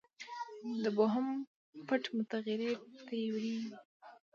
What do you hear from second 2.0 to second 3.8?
متغیر تیوري وه.